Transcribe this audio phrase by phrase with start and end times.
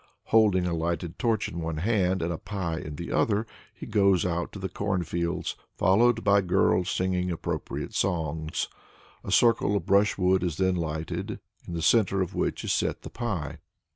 [0.33, 4.25] Holding a lighted torch in one hand and a pie in the other, he goes
[4.25, 8.67] out to the cornfields, followed by girls singing appropriate songs.
[9.23, 13.11] A circle of brushwood is then lighted, in the centre of which is set the
[13.11, 13.59] pie.